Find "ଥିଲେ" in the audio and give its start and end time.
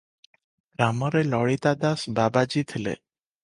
2.75-2.99